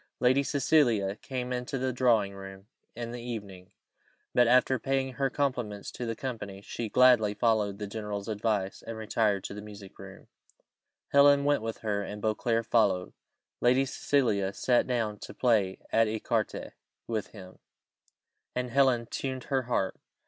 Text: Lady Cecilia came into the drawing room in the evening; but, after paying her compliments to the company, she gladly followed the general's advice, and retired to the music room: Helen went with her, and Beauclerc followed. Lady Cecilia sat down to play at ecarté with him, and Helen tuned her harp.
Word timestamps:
Lady 0.19 0.41
Cecilia 0.41 1.15
came 1.17 1.53
into 1.53 1.77
the 1.77 1.93
drawing 1.93 2.33
room 2.33 2.65
in 2.95 3.11
the 3.11 3.21
evening; 3.21 3.71
but, 4.33 4.47
after 4.47 4.79
paying 4.79 5.13
her 5.13 5.29
compliments 5.29 5.91
to 5.91 6.07
the 6.07 6.15
company, 6.15 6.59
she 6.59 6.89
gladly 6.89 7.35
followed 7.35 7.77
the 7.77 7.85
general's 7.85 8.27
advice, 8.27 8.81
and 8.81 8.97
retired 8.97 9.43
to 9.43 9.53
the 9.53 9.61
music 9.61 9.99
room: 9.99 10.25
Helen 11.09 11.43
went 11.43 11.61
with 11.61 11.77
her, 11.81 12.01
and 12.01 12.19
Beauclerc 12.19 12.65
followed. 12.65 13.13
Lady 13.59 13.85
Cecilia 13.85 14.53
sat 14.53 14.87
down 14.87 15.19
to 15.19 15.35
play 15.35 15.77
at 15.91 16.07
ecarté 16.07 16.71
with 17.05 17.27
him, 17.27 17.59
and 18.55 18.71
Helen 18.71 19.05
tuned 19.05 19.43
her 19.53 19.61
harp. 19.61 19.99